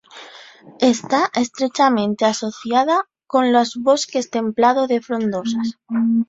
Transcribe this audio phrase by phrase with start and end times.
[0.79, 5.77] Está estrechamente asociada con los bosque templado de frondosas.